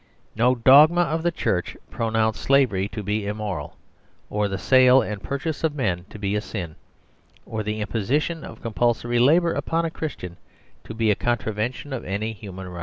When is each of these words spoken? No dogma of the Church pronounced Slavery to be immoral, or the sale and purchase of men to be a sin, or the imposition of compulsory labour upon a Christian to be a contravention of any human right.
No 0.35 0.55
dogma 0.55 1.01
of 1.01 1.21
the 1.21 1.29
Church 1.29 1.77
pronounced 1.91 2.41
Slavery 2.41 2.87
to 2.87 3.03
be 3.03 3.27
immoral, 3.27 3.77
or 4.31 4.47
the 4.47 4.57
sale 4.57 4.99
and 5.03 5.21
purchase 5.21 5.63
of 5.63 5.75
men 5.75 6.05
to 6.09 6.17
be 6.17 6.35
a 6.35 6.41
sin, 6.41 6.75
or 7.45 7.61
the 7.61 7.79
imposition 7.81 8.43
of 8.43 8.63
compulsory 8.63 9.19
labour 9.19 9.53
upon 9.53 9.85
a 9.85 9.91
Christian 9.91 10.37
to 10.85 10.95
be 10.95 11.11
a 11.11 11.15
contravention 11.15 11.93
of 11.93 12.03
any 12.03 12.33
human 12.33 12.67
right. 12.67 12.79